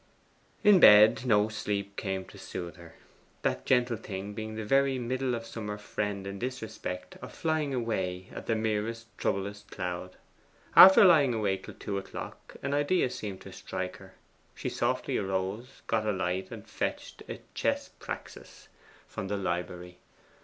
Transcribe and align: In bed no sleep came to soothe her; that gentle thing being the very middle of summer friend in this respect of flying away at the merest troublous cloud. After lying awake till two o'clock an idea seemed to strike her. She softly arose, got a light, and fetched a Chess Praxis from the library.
In 0.63 0.79
bed 0.79 1.27
no 1.27 1.47
sleep 1.47 1.95
came 1.95 2.25
to 2.25 2.39
soothe 2.39 2.77
her; 2.77 2.95
that 3.43 3.67
gentle 3.67 3.97
thing 3.97 4.33
being 4.33 4.55
the 4.55 4.65
very 4.65 4.97
middle 4.97 5.35
of 5.35 5.45
summer 5.45 5.77
friend 5.77 6.25
in 6.25 6.39
this 6.39 6.63
respect 6.63 7.17
of 7.17 7.31
flying 7.31 7.71
away 7.71 8.27
at 8.33 8.47
the 8.47 8.55
merest 8.55 9.15
troublous 9.19 9.63
cloud. 9.69 10.15
After 10.75 11.05
lying 11.05 11.35
awake 11.35 11.65
till 11.65 11.75
two 11.75 11.97
o'clock 11.99 12.55
an 12.63 12.73
idea 12.73 13.11
seemed 13.11 13.41
to 13.41 13.53
strike 13.53 13.97
her. 13.97 14.15
She 14.55 14.69
softly 14.69 15.17
arose, 15.19 15.83
got 15.85 16.07
a 16.07 16.11
light, 16.11 16.49
and 16.49 16.67
fetched 16.67 17.21
a 17.29 17.39
Chess 17.53 17.89
Praxis 17.99 18.69
from 19.07 19.27
the 19.27 19.37
library. 19.37 19.99